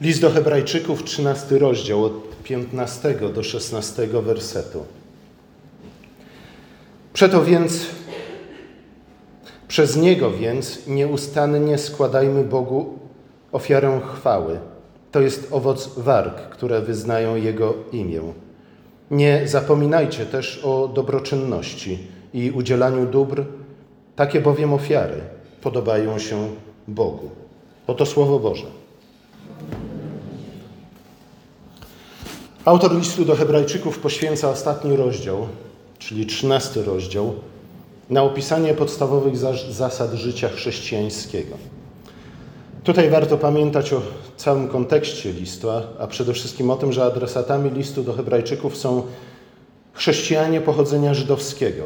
[0.00, 4.84] List do Hebrajczyków, 13 rozdział, od 15 do 16 wersetu.
[7.12, 7.86] Przeto więc,
[9.68, 12.98] przez Niego więc nieustannie składajmy Bogu
[13.52, 14.58] ofiarę chwały.
[15.12, 18.20] To jest owoc warg, które wyznają Jego imię.
[19.10, 21.98] Nie zapominajcie też o dobroczynności
[22.34, 23.44] i udzielaniu dóbr,
[24.16, 25.20] takie bowiem ofiary
[25.62, 26.48] podobają się
[26.88, 27.30] Bogu.
[27.86, 28.75] Oto Słowo Boże.
[32.66, 35.48] Autor listu do Hebrajczyków poświęca ostatni rozdział,
[35.98, 37.34] czyli trzynasty rozdział,
[38.10, 39.36] na opisanie podstawowych
[39.70, 41.56] zasad życia chrześcijańskiego.
[42.84, 44.02] Tutaj warto pamiętać o
[44.36, 49.02] całym kontekście listu, a przede wszystkim o tym, że adresatami listu do Hebrajczyków są
[49.92, 51.84] chrześcijanie pochodzenia żydowskiego,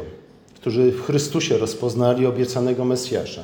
[0.55, 3.43] którzy w Chrystusie rozpoznali obiecanego Mesjasza,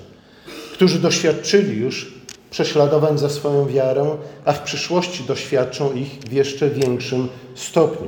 [0.73, 2.16] którzy doświadczyli już
[2.49, 4.05] prześladowań za swoją wiarę,
[4.45, 8.07] a w przyszłości doświadczą ich w jeszcze większym stopniu.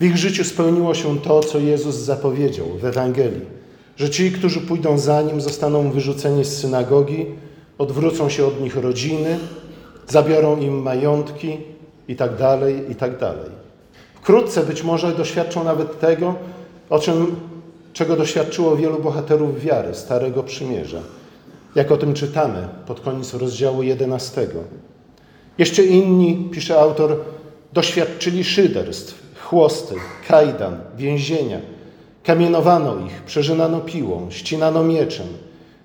[0.00, 3.46] W ich życiu spełniło się to, co Jezus zapowiedział w Ewangelii,
[3.96, 7.26] że ci, którzy pójdą za Nim, zostaną wyrzuceni z synagogi,
[7.78, 9.38] odwrócą się od nich rodziny,
[10.08, 11.56] zabiorą im majątki
[12.08, 13.10] i tak dalej, i tak.
[14.14, 16.34] Wkrótce być może doświadczą nawet tego,
[16.90, 17.36] o czym,
[17.92, 21.00] czego doświadczyło wielu bohaterów wiary Starego Przymierza–
[21.74, 24.46] jak o tym czytamy pod koniec rozdziału 11.
[25.58, 27.16] Jeszcze inni, pisze autor,
[27.72, 29.94] doświadczyli szyderstw, chłosty,
[30.28, 31.58] kajdan, więzienia.
[32.24, 35.26] Kamienowano ich, przeżynano piłą, ścinano mieczem,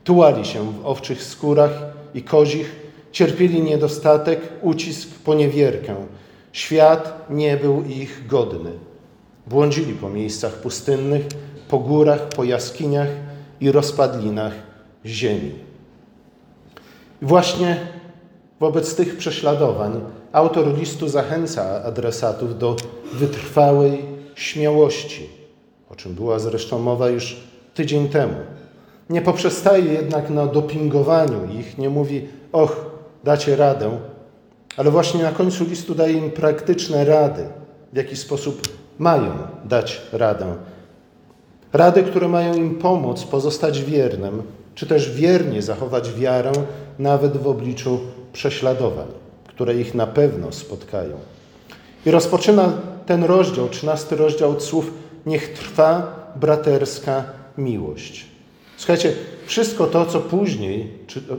[0.03, 1.71] tułali się w owczych skórach
[2.13, 2.75] i kozich,
[3.11, 5.95] cierpieli niedostatek, ucisk, poniewierkę.
[6.51, 8.71] Świat nie był ich godny.
[9.47, 11.25] Błądzili po miejscach pustynnych,
[11.69, 13.07] po górach, po jaskiniach
[13.61, 14.53] i rozpadlinach
[15.05, 15.72] ziemi.
[17.23, 17.77] Właśnie
[18.59, 22.75] wobec tych prześladowań autor listu zachęca adresatów do
[23.13, 25.29] wytrwałej śmiałości,
[25.89, 27.37] o czym była zresztą mowa już
[27.73, 28.33] tydzień temu.
[29.09, 32.85] Nie poprzestaje jednak na dopingowaniu ich, nie mówi, och,
[33.23, 33.91] dacie radę,
[34.77, 37.45] ale właśnie na końcu listu daje im praktyczne rady,
[37.93, 38.61] w jaki sposób
[38.99, 39.31] mają
[39.65, 40.55] dać radę.
[41.73, 44.43] Rady, które mają im pomóc pozostać wiernym,
[44.75, 46.51] czy też wiernie zachować wiarę
[46.99, 47.99] nawet w obliczu
[48.33, 49.07] prześladowań,
[49.47, 51.17] które ich na pewno spotkają.
[52.05, 52.73] I rozpoczyna
[53.05, 54.91] ten rozdział, trzynasty rozdział od słów
[55.25, 57.23] Niech trwa braterska
[57.57, 58.25] miłość.
[58.77, 59.13] Słuchajcie,
[59.45, 60.91] wszystko to, co później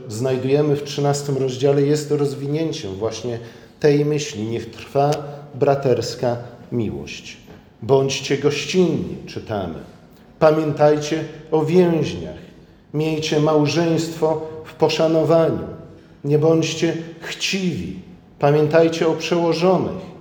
[0.07, 3.39] znajdujemy w trzynastym rozdziale, jest rozwinięciem właśnie
[3.79, 4.43] tej myśli.
[4.43, 5.11] Niech trwa
[5.55, 6.37] braterska
[6.71, 7.37] miłość.
[7.81, 9.79] Bądźcie gościnni, czytamy.
[10.39, 12.45] Pamiętajcie o więźniach.
[12.93, 15.59] Miejcie małżeństwo w poszanowaniu.
[16.23, 17.99] Nie bądźcie chciwi.
[18.39, 20.15] Pamiętajcie o przełożonych.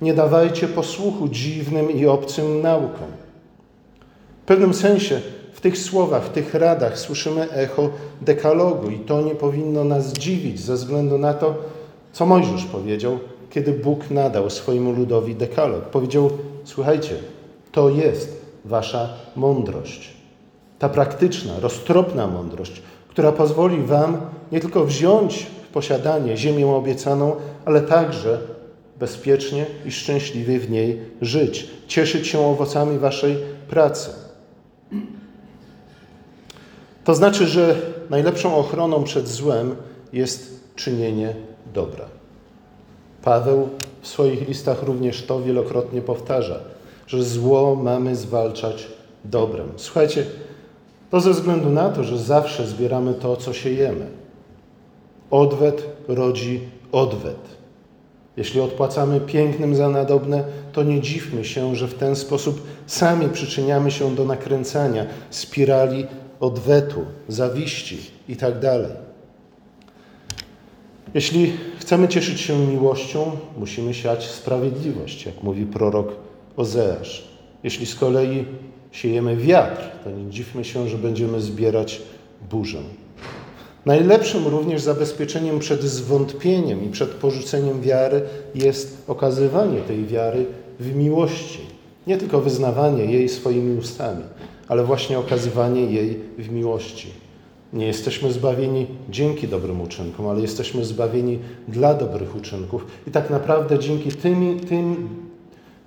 [0.00, 3.08] Nie dawajcie posłuchu dziwnym i obcym naukom.
[4.42, 5.20] W pewnym sensie
[5.52, 10.60] w tych słowach, w tych radach słyszymy echo dekalogu i to nie powinno nas dziwić
[10.60, 11.54] ze względu na to,
[12.12, 13.18] co Mojżesz powiedział,
[13.50, 15.84] kiedy Bóg nadał swojemu ludowi dekalog.
[15.84, 16.30] Powiedział:
[16.64, 17.14] Słuchajcie,
[17.72, 20.12] to jest wasza mądrość.
[20.78, 22.82] Ta praktyczna, roztropna mądrość,
[23.18, 24.20] która pozwoli Wam
[24.52, 28.38] nie tylko wziąć w posiadanie ziemię obiecaną, ale także
[28.98, 33.36] bezpiecznie i szczęśliwie w niej żyć, cieszyć się owocami Waszej
[33.68, 34.10] pracy.
[37.04, 37.76] To znaczy, że
[38.10, 39.76] najlepszą ochroną przed złem
[40.12, 41.34] jest czynienie
[41.74, 42.04] dobra.
[43.22, 43.68] Paweł
[44.00, 46.60] w swoich listach również to wielokrotnie powtarza,
[47.06, 48.88] że zło mamy zwalczać
[49.24, 49.68] dobrem.
[49.76, 50.26] Słuchajcie,
[51.10, 54.06] to ze względu na to, że zawsze zbieramy to, co siejemy.
[55.30, 56.60] Odwet rodzi
[56.92, 57.58] odwet.
[58.36, 63.90] Jeśli odpłacamy pięknym za nadobne, to nie dziwmy się, że w ten sposób sami przyczyniamy
[63.90, 66.06] się do nakręcania spirali
[66.40, 67.98] odwetu, zawiści
[68.28, 68.60] itd.
[68.60, 69.08] Tak
[71.14, 76.12] Jeśli chcemy cieszyć się miłością, musimy siać sprawiedliwość, jak mówi prorok
[76.56, 77.28] Ozeasz.
[77.62, 78.44] Jeśli z kolei
[78.92, 82.02] siejemy wiatr, to nie dziwmy się, że będziemy zbierać
[82.50, 82.78] burzę.
[83.86, 88.22] Najlepszym również zabezpieczeniem przed zwątpieniem i przed porzuceniem wiary
[88.54, 90.46] jest okazywanie tej wiary
[90.80, 91.60] w miłości.
[92.06, 94.22] Nie tylko wyznawanie jej swoimi ustami,
[94.68, 97.08] ale właśnie okazywanie jej w miłości.
[97.72, 101.38] Nie jesteśmy zbawieni dzięki dobrym uczynkom, ale jesteśmy zbawieni
[101.68, 102.86] dla dobrych uczynków.
[103.06, 105.08] I tak naprawdę dzięki tym, tym,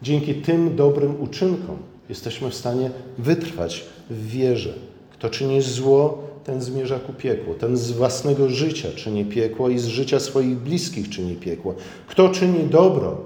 [0.01, 4.73] dzięki tym dobrym uczynkom jesteśmy w stanie wytrwać w wierze.
[5.11, 7.53] Kto czyni zło, ten zmierza ku piekłu.
[7.53, 11.75] Ten z własnego życia czyni piekło i z życia swoich bliskich czyni piekło.
[12.07, 13.17] Kto czyni dobro,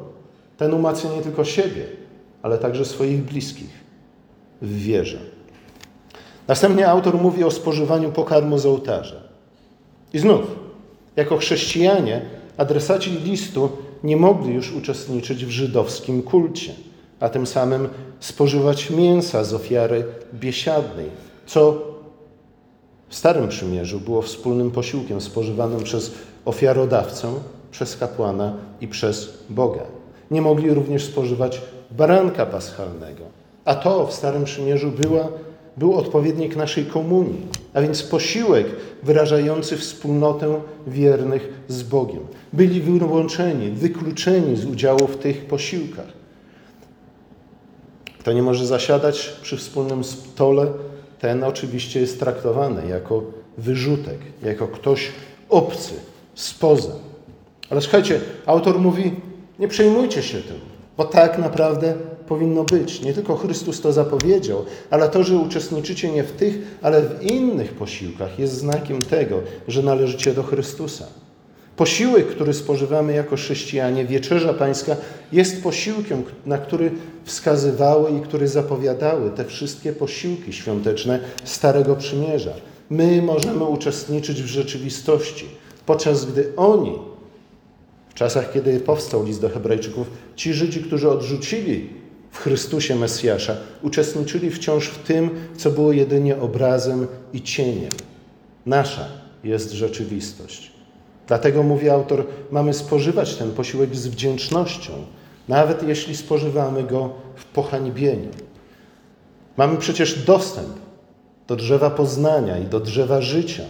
[0.58, 1.86] ten umacnia nie tylko siebie,
[2.42, 3.70] ale także swoich bliskich
[4.62, 5.18] w wierze.
[6.48, 9.22] Następnie autor mówi o spożywaniu pokarmu z ołtarza.
[10.14, 10.42] I znów,
[11.16, 12.22] jako chrześcijanie,
[12.58, 13.70] adresaci listu
[14.04, 16.74] nie mogli już uczestniczyć w żydowskim kulcie,
[17.26, 17.88] a tym samym
[18.20, 21.06] spożywać mięsa z ofiary biesiadnej,
[21.46, 21.82] co
[23.10, 26.12] w Starym Przymierzu było wspólnym posiłkiem spożywanym przez
[26.46, 27.34] ofiarodawcę,
[27.72, 29.84] przez kapłana i przez Boga.
[30.32, 31.62] Nie mogli również spożywać
[31.92, 33.24] baranka paschalnego,
[33.66, 35.28] a to w Starym Przymierzu była,
[35.78, 37.42] był odpowiednik naszej komunii,
[37.74, 38.68] a więc posiłek
[39.04, 42.22] wyrażający wspólnotę wiernych z Bogiem.
[42.54, 46.25] Byli wyłączeni, wykluczeni z udziału w tych posiłkach.
[48.26, 50.68] Kto nie może zasiadać przy wspólnym stole,
[51.20, 53.24] ten oczywiście jest traktowany jako
[53.58, 55.12] wyrzutek, jako ktoś
[55.50, 55.94] obcy,
[56.36, 56.92] spoza.
[57.70, 59.14] Ale słuchajcie, autor mówi,
[59.60, 60.60] nie przejmujcie się tym,
[60.98, 61.94] bo tak naprawdę
[62.28, 63.02] powinno być.
[63.02, 67.74] Nie tylko Chrystus to zapowiedział, ale to, że uczestniczycie nie w tych, ale w innych
[67.74, 71.06] posiłkach jest znakiem tego, że należycie do Chrystusa.
[71.78, 74.96] Posiłek, który spożywamy jako chrześcijanie, wieczerza pańska,
[75.32, 76.92] jest posiłkiem, na który
[77.24, 82.54] wskazywały i który zapowiadały te wszystkie posiłki świąteczne Starego Przymierza.
[82.90, 85.46] My możemy uczestniczyć w rzeczywistości,
[85.86, 87.00] podczas gdy oni,
[88.10, 91.90] w czasach, kiedy powstał list do Hebrajczyków, ci Żydzi, którzy odrzucili
[92.32, 97.92] w Chrystusie Mesjasza, uczestniczyli wciąż w tym, co było jedynie obrazem i cieniem.
[98.66, 99.08] Nasza
[99.44, 100.75] jest rzeczywistość.
[101.28, 104.92] Dlatego mówi autor, mamy spożywać ten posiłek z wdzięcznością,
[105.48, 108.30] nawet jeśli spożywamy go w pohańbieniu.
[109.58, 110.70] Mamy przecież dostęp
[111.48, 113.64] do drzewa poznania i do drzewa życia.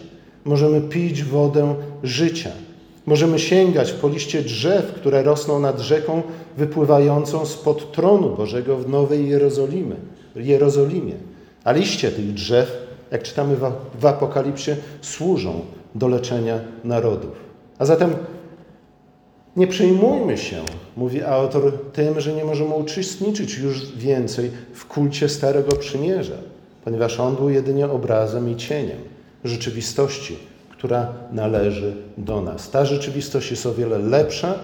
[0.46, 2.50] Możemy pić wodę życia.
[3.06, 6.22] Możemy sięgać po liście drzew, które rosną nad rzeką
[6.58, 9.96] wypływającą spod tronu Bożego w Nowej Jerozolimy,
[10.36, 11.14] Jerozolimie.
[11.64, 12.72] A liście tych drzew,
[13.12, 13.56] jak czytamy
[14.00, 14.72] w Apokalipsie,
[15.02, 15.62] służą
[15.96, 17.32] do leczenia narodów.
[17.80, 18.16] A zatem
[19.56, 20.62] nie przejmujmy się,
[20.98, 26.38] mówi autor, tym, że nie możemy uczestniczyć już więcej w kulcie Starego Przymierza,
[26.84, 28.98] ponieważ on był jedynie obrazem i cieniem
[29.44, 30.38] rzeczywistości,
[30.70, 32.70] która należy do nas.
[32.70, 34.60] Ta rzeczywistość jest o wiele lepsza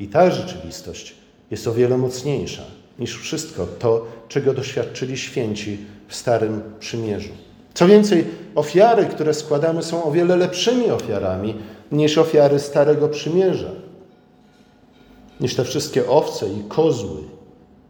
[0.00, 1.14] i ta rzeczywistość
[1.50, 2.62] jest o wiele mocniejsza
[2.98, 5.78] niż wszystko to, czego doświadczyli święci
[6.08, 7.45] w Starym Przymierzu.
[7.76, 8.24] Co więcej,
[8.54, 11.54] ofiary, które składamy, są o wiele lepszymi ofiarami
[11.92, 13.70] niż ofiary Starego Przymierza,
[15.40, 17.20] niż te wszystkie owce i kozły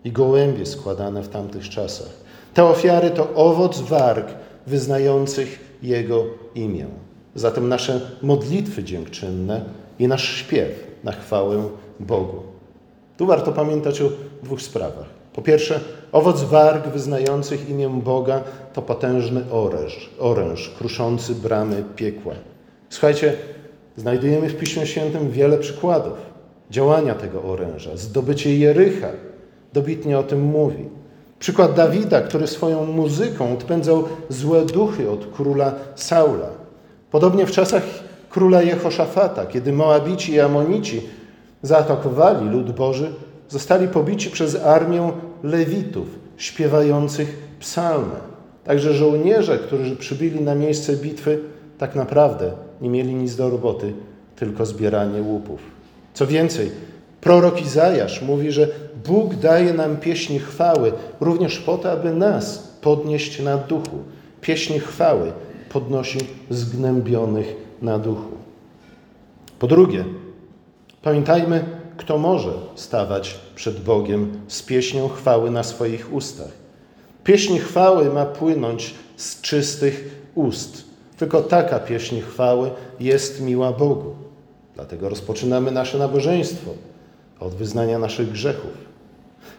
[0.04, 2.08] i gołębie składane w tamtych czasach.
[2.54, 4.28] Te ofiary to owoc warg
[4.66, 6.24] wyznających Jego
[6.54, 6.86] imię.
[7.34, 9.64] Zatem nasze modlitwy dziękczynne
[9.98, 10.70] i nasz śpiew
[11.04, 11.68] na chwałę
[12.00, 12.42] Bogu.
[13.16, 14.08] Tu warto pamiętać o
[14.42, 15.06] dwóch sprawach.
[15.32, 15.80] Po pierwsze,
[16.16, 18.40] owoc warg wyznających imię Boga
[18.72, 22.34] to potężny oręż, oręż kruszący bramy piekła.
[22.90, 23.36] Słuchajcie,
[23.96, 26.18] znajdujemy w Piśmie Świętym wiele przykładów
[26.70, 27.90] działania tego oręża.
[27.96, 29.08] Zdobycie Jericha
[29.72, 30.88] dobitnie o tym mówi.
[31.38, 36.48] Przykład Dawida, który swoją muzyką odpędzał złe duchy od króla Saula.
[37.10, 37.82] Podobnie w czasach
[38.30, 41.02] króla Jehoszafata, kiedy Moabici i Amonici
[41.62, 43.12] zaatakowali lud Boży,
[43.48, 45.12] zostali pobici przez armię
[45.42, 48.14] Lewitów śpiewających psalmy.
[48.64, 51.38] Także żołnierze, którzy przybyli na miejsce bitwy,
[51.78, 53.92] tak naprawdę nie mieli nic do roboty,
[54.36, 55.60] tylko zbieranie łupów.
[56.14, 56.70] Co więcej,
[57.20, 58.68] prorok Izajasz mówi, że
[59.06, 63.98] Bóg daje nam pieśni chwały również po to, aby nas podnieść na duchu.
[64.40, 65.32] Pieśni chwały
[65.68, 66.18] podnosi
[66.50, 68.30] zgnębionych na duchu.
[69.58, 70.04] Po drugie,
[71.02, 71.64] pamiętajmy,
[71.96, 76.50] kto może stawać przed Bogiem z pieśnią chwały na swoich ustach.
[77.24, 80.84] Pieśń chwały ma płynąć z czystych ust.
[81.18, 84.14] Tylko taka pieśń chwały jest miła Bogu.
[84.74, 86.70] Dlatego rozpoczynamy nasze nabożeństwo
[87.40, 88.70] od wyznania naszych grzechów.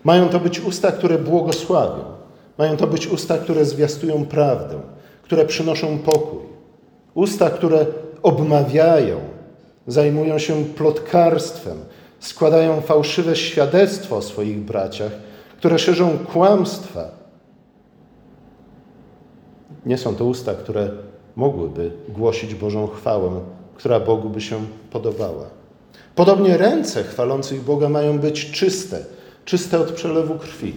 [0.04, 2.04] Mają to być usta, które błogosławią.
[2.58, 4.80] Mają to być usta, które zwiastują prawdę,
[5.24, 6.40] które przynoszą pokój.
[7.14, 7.86] Usta, które
[8.24, 9.20] obmawiają,
[9.88, 11.78] zajmują się plotkarstwem,
[12.20, 15.12] składają fałszywe świadectwo o swoich braciach,
[15.58, 17.10] które szerzą kłamstwa.
[19.86, 20.90] Nie są to usta, które
[21.36, 23.42] mogłyby głosić Bożą chwałę,
[23.76, 25.46] która Bogu by się podobała.
[26.16, 29.06] Podobnie ręce chwalących Boga mają być czyste,
[29.46, 30.74] czyste od przelewu krwi.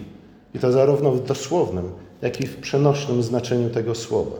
[0.53, 4.35] I to zarówno w dosłownym, jak i w przenośnym znaczeniu tego słowa.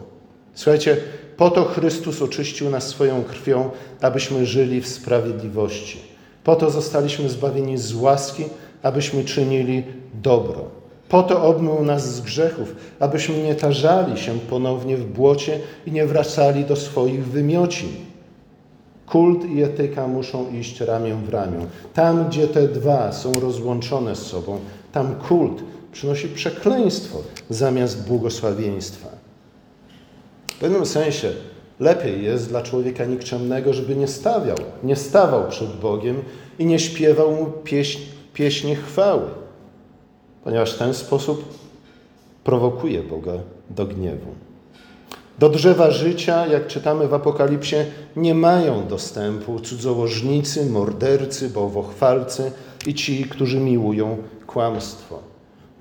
[0.53, 0.97] Słuchajcie,
[1.37, 3.69] Po to Chrystus oczyścił nas swoją krwią,
[4.01, 6.10] abyśmy żyli w sprawiedliwości.
[6.43, 8.43] Po to zostaliśmy zbawieni z łaski,
[8.83, 9.83] abyśmy czynili
[10.13, 10.65] dobro.
[11.09, 16.05] Po to obmył nas z grzechów, abyśmy nie tarzali się ponownie w błocie i nie
[16.05, 17.89] wracali do swoich wymiocin.
[19.05, 21.65] Kult i etyka muszą iść ramię w ramię.
[21.93, 24.59] Tam, gdzie te dwa są rozłączone z sobą,
[24.91, 27.17] tam kult przynosi przekleństwo
[27.49, 29.07] zamiast błogosławieństwa.
[30.47, 31.31] W pewnym sensie
[31.81, 36.15] lepiej jest dla człowieka nikczemnego, żeby nie stawiał, nie stawał przed Bogiem
[36.59, 37.99] i nie śpiewał mu pieśń,
[38.33, 39.27] pieśni chwały,
[40.43, 41.43] ponieważ w ten sposób
[42.43, 43.33] prowokuje Boga
[43.69, 44.27] do gniewu.
[45.39, 47.75] Do drzewa życia, jak czytamy w Apokalipsie,
[48.15, 52.51] nie mają dostępu cudzołożnicy, mordercy, bałwochwalcy
[52.87, 55.19] i ci, którzy miłują kłamstwo.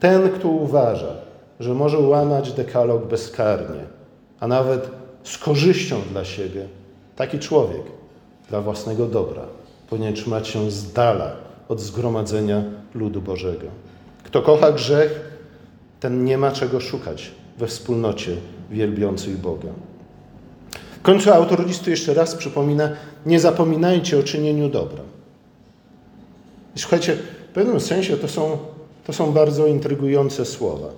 [0.01, 1.15] Ten, kto uważa,
[1.61, 3.85] że może łamać dekalog bezkarnie,
[4.41, 6.69] a nawet z korzyścią dla siebie,
[7.17, 7.83] taki człowiek
[8.49, 9.43] dla własnego dobra
[9.91, 11.37] powinien trzymać się z dala
[11.69, 12.63] od zgromadzenia
[12.95, 13.67] ludu Bożego.
[14.25, 15.21] Kto kocha grzech,
[16.01, 18.37] ten nie ma czego szukać we wspólnocie
[18.71, 19.69] wielbiących Boga.
[20.99, 22.91] W końcu autor listu jeszcze raz przypomina:
[23.27, 25.03] nie zapominajcie o czynieniu dobra.
[26.77, 27.17] I słuchajcie,
[27.51, 28.59] w pewnym sensie to są,
[29.07, 30.89] to są bardzo intrygujące słowa,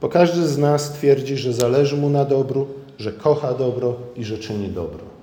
[0.00, 4.38] bo każdy z nas twierdzi, że zależy mu na dobru, że kocha dobro i że
[4.38, 5.18] czyni dobro.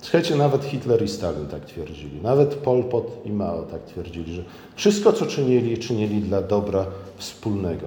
[0.00, 4.42] Słuchajcie, nawet Hitler i Stalin tak twierdzili, nawet Pol Pot i Mao tak twierdzili, że
[4.76, 7.86] wszystko, co czynili, czynili dla dobra wspólnego.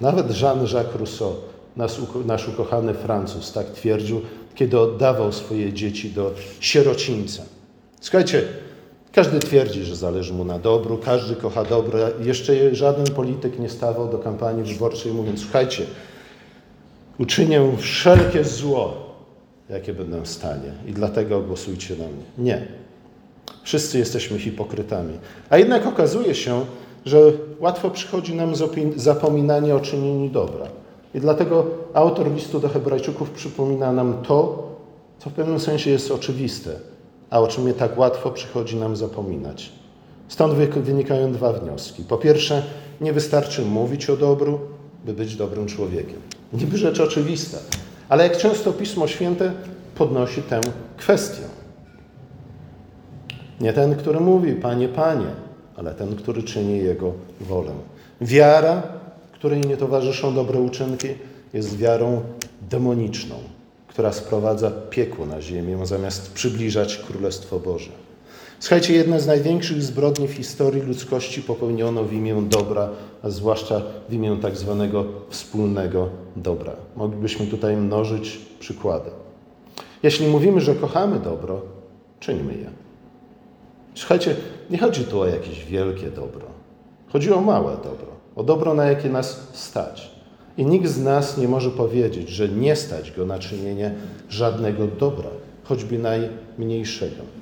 [0.00, 1.34] Nawet Jean-Jacques Rousseau,
[1.76, 4.20] nasz, nasz ukochany Francuz, tak twierdził,
[4.54, 6.30] kiedy oddawał swoje dzieci do
[6.60, 7.42] sierocińca.
[8.00, 8.42] Słuchajcie,
[9.12, 11.98] każdy twierdzi, że zależy mu na dobru, każdy kocha dobro.
[12.20, 15.86] Jeszcze żaden polityk nie stawał do kampanii wyborczej mówiąc, słuchajcie,
[17.18, 18.94] uczynię wszelkie zło,
[19.70, 22.24] jakie będę w stanie i dlatego głosujcie na mnie.
[22.38, 22.66] Nie.
[23.62, 25.18] Wszyscy jesteśmy hipokrytami.
[25.50, 26.64] A jednak okazuje się,
[27.04, 27.18] że
[27.60, 28.52] łatwo przychodzi nam
[28.96, 30.66] zapominanie o czynieniu dobra.
[31.14, 34.68] I dlatego autor listu do Hebrajczyków przypomina nam to,
[35.18, 36.70] co w pewnym sensie jest oczywiste,
[37.30, 39.72] a o czym nie tak łatwo przychodzi nam zapominać.
[40.28, 42.02] Stąd wynikają dwa wnioski.
[42.02, 42.62] Po pierwsze,
[43.00, 44.60] nie wystarczy mówić o dobru,
[45.04, 46.20] by być dobrym człowiekiem.
[46.52, 47.58] Niby rzecz oczywista,
[48.08, 49.52] ale jak często Pismo Święte
[49.94, 50.60] podnosi tę
[50.96, 51.42] kwestię.
[53.60, 55.26] Nie ten, który mówi, Panie, Panie,
[55.76, 57.72] ale ten, który czyni Jego wolę.
[58.20, 58.82] Wiara,
[59.32, 61.08] której nie towarzyszą dobre uczynki,
[61.52, 62.22] jest wiarą
[62.70, 63.34] demoniczną,
[63.88, 68.05] która sprowadza piekło na ziemię, zamiast przybliżać Królestwo Boże.
[68.60, 72.88] Słuchajcie, jedna z największych zbrodni w historii ludzkości popełniono w imię dobra,
[73.22, 76.72] a zwłaszcza w imię tak zwanego wspólnego dobra.
[76.96, 79.10] Moglibyśmy tutaj mnożyć przykłady.
[80.02, 81.62] Jeśli mówimy, że kochamy dobro,
[82.20, 82.70] czyńmy je.
[83.94, 84.36] Słuchajcie,
[84.70, 86.46] nie chodzi tu o jakieś wielkie dobro.
[87.08, 90.10] Chodzi o małe dobro, o dobro, na jakie nas stać.
[90.58, 93.94] I nikt z nas nie może powiedzieć, że nie stać go na czynienie
[94.28, 95.28] żadnego dobra,
[95.64, 97.35] choćby najmniejszego.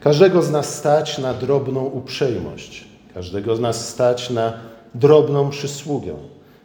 [0.00, 4.52] Każdego z nas stać na drobną uprzejmość, każdego z nas stać na
[4.94, 6.14] drobną przysługę,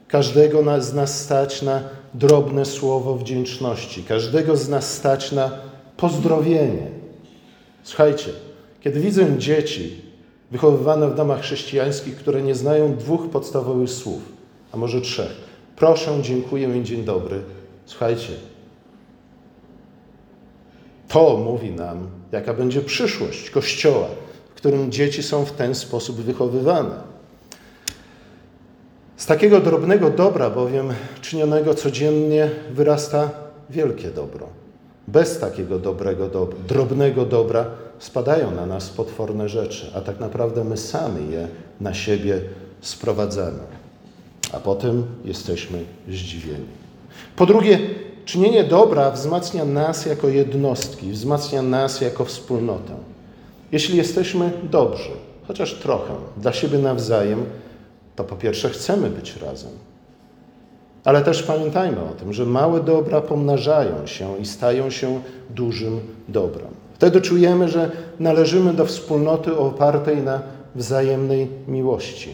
[0.07, 1.81] każdego z nas stać na
[2.13, 5.51] drobne słowo wdzięczności, każdego z nas stać na
[5.97, 6.87] pozdrowienie.
[7.83, 8.29] Słuchajcie,
[8.81, 10.01] kiedy widzę dzieci
[10.51, 14.21] wychowywane w domach chrześcijańskich, które nie znają dwóch podstawowych słów,
[14.71, 15.35] a może trzech,
[15.75, 17.41] proszę, dziękuję i dzień dobry,
[17.85, 18.33] słuchajcie,
[21.15, 24.07] to mówi nam, jaka będzie przyszłość Kościoła,
[24.49, 26.95] w którym dzieci są w ten sposób wychowywane.
[29.17, 33.29] Z takiego drobnego dobra, bowiem czynionego codziennie, wyrasta
[33.69, 34.47] wielkie dobro.
[35.07, 37.65] Bez takiego dobrego, do, drobnego dobra
[37.99, 41.47] spadają na nas potworne rzeczy, a tak naprawdę my sami je
[41.81, 42.41] na siebie
[42.81, 43.63] sprowadzamy.
[44.51, 46.67] A potem jesteśmy zdziwieni.
[47.35, 47.79] Po drugie,
[48.25, 52.93] czynienie dobra wzmacnia nas jako jednostki, wzmacnia nas jako wspólnotę.
[53.71, 55.11] Jeśli jesteśmy dobrzy,
[55.47, 57.45] chociaż trochę, dla siebie nawzajem,
[58.15, 59.71] to po pierwsze chcemy być razem.
[61.03, 66.67] Ale też pamiętajmy o tym, że małe dobra pomnażają się i stają się dużym dobrem.
[66.93, 70.41] Wtedy czujemy, że należymy do wspólnoty opartej na
[70.75, 72.29] wzajemnej miłości.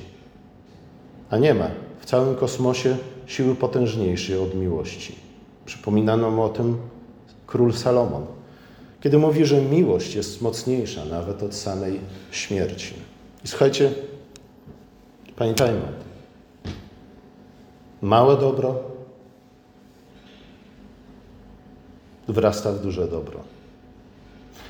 [1.30, 1.68] A nie ma
[2.00, 5.31] w całym kosmosie siły potężniejszej od miłości.
[5.66, 6.78] Przypominano mu o tym
[7.48, 8.26] król Salomon,
[9.02, 12.00] kiedy mówi, że miłość jest mocniejsza nawet od samej
[12.32, 12.94] śmierci.
[13.46, 13.92] I słuchajcie,
[15.36, 16.12] pamiętajmy o tym.
[18.02, 18.80] Małe dobro
[22.28, 23.40] wrasta w duże dobro.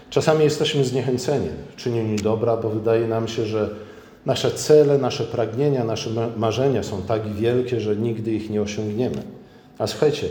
[0.10, 3.70] Czasami jesteśmy zniechęceni w czynieniu dobra, bo wydaje nam się, że
[4.26, 9.24] nasze cele, nasze pragnienia, nasze marzenia są tak wielkie, że nigdy ich nie osiągniemy.
[9.78, 10.28] A słuchajcie,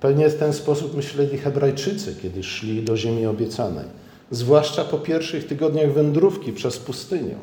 [0.00, 3.84] pewnie w ten sposób myśleli Hebrajczycy, kiedy szli do ziemi obiecanej,
[4.30, 7.34] zwłaszcza po pierwszych tygodniach wędrówki przez pustynię.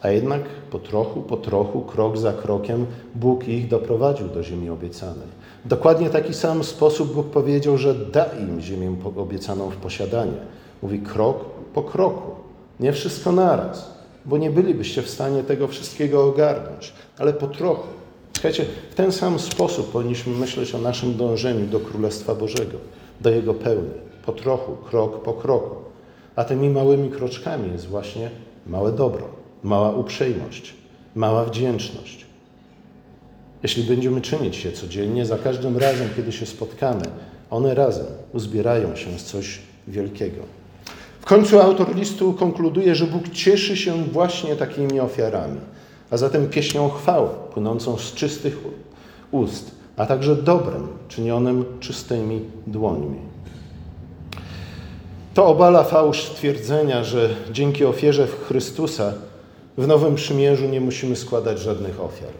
[0.00, 5.28] A jednak po trochu, po trochu, krok za krokiem Bóg ich doprowadził do ziemi obiecanej.
[5.64, 10.36] Dokładnie taki sam sposób Bóg powiedział, że da im ziemię obiecaną w posiadanie.
[10.82, 11.44] Mówi krok
[11.74, 12.30] po kroku,
[12.80, 13.90] nie wszystko naraz,
[14.24, 18.03] bo nie bylibyście w stanie tego wszystkiego ogarnąć, ale po trochu.
[18.44, 22.78] Słuchajcie, w ten sam sposób powinniśmy myśleć o naszym dążeniu do Królestwa Bożego,
[23.20, 23.90] do Jego pełni.
[24.26, 25.76] Po trochu, krok po kroku.
[26.36, 28.30] A tymi małymi kroczkami jest właśnie
[28.66, 29.28] małe dobro,
[29.62, 30.74] mała uprzejmość,
[31.14, 32.26] mała wdzięczność.
[33.62, 37.04] Jeśli będziemy czynić je codziennie, za każdym razem, kiedy się spotkamy,
[37.50, 39.58] one razem uzbierają się z coś
[39.88, 40.42] wielkiego.
[41.20, 45.60] W końcu autor listu konkluduje, że Bóg cieszy się właśnie takimi ofiarami,
[46.14, 48.58] a zatem pieśnią chwały płynącą z czystych
[49.30, 53.18] ust, a także dobrem czynionym czystymi dłońmi.
[55.34, 59.12] To obala fałsz twierdzenia, że dzięki ofierze Chrystusa
[59.78, 62.32] w Nowym Przymierzu nie musimy składać żadnych ofiar.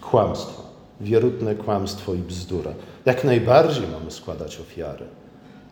[0.00, 0.62] Kłamstwo,
[1.00, 2.72] wierutne kłamstwo i bzdura.
[3.06, 5.04] Jak najbardziej mamy składać ofiary.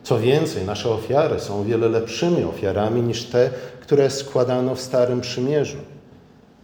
[0.03, 5.21] Co więcej, nasze ofiary są o wiele lepszymi ofiarami niż te, które składano w Starym
[5.21, 5.96] Przymierzu.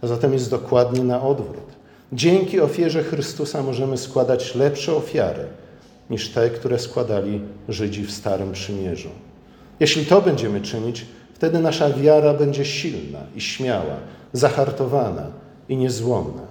[0.03, 1.73] A zatem jest dokładnie na odwrót.
[2.13, 5.45] Dzięki ofierze Chrystusa możemy składać lepsze ofiary
[6.09, 9.09] niż te, które składali Żydzi w Starym Przymierzu.
[9.79, 13.95] Jeśli to będziemy czynić, wtedy nasza wiara będzie silna i śmiała,
[14.33, 15.31] zahartowana
[15.69, 16.43] i niezłomna.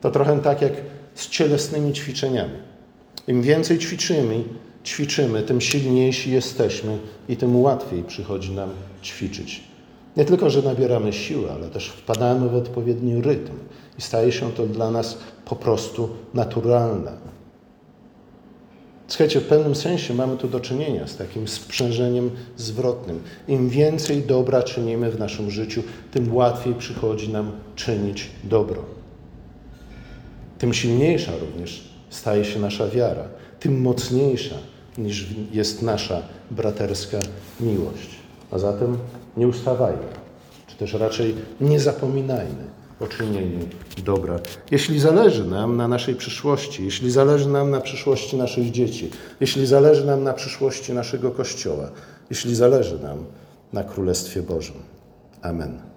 [0.00, 0.72] To trochę tak jak
[1.14, 2.58] z cielesnymi ćwiczeniami.
[3.28, 4.44] Im więcej ćwiczymy,
[4.84, 8.70] ćwiczymy, tym silniejsi jesteśmy i tym łatwiej przychodzi nam
[9.02, 9.69] ćwiczyć.
[10.16, 13.52] Nie tylko, że nabieramy siły, ale też wpadamy w odpowiedni rytm
[13.98, 17.12] i staje się to dla nas po prostu naturalne.
[19.08, 23.20] Słuchajcie, w pewnym sensie mamy tu do czynienia z takim sprzężeniem zwrotnym.
[23.48, 28.84] Im więcej dobra czynimy w naszym życiu, tym łatwiej przychodzi nam czynić dobro.
[30.58, 33.24] Tym silniejsza również staje się nasza wiara,
[33.60, 34.56] tym mocniejsza
[34.98, 37.18] niż jest nasza braterska
[37.60, 38.10] miłość.
[38.50, 38.98] A zatem
[39.36, 40.08] nie ustawajmy,
[40.66, 42.64] czy też raczej nie zapominajmy
[43.00, 43.58] o czynieniu
[44.04, 44.38] dobra.
[44.70, 50.06] Jeśli zależy nam na naszej przyszłości, jeśli zależy nam na przyszłości naszych dzieci, jeśli zależy
[50.06, 51.90] nam na przyszłości naszego Kościoła,
[52.30, 53.24] jeśli zależy nam
[53.72, 54.76] na Królestwie Bożym.
[55.42, 55.80] Amen.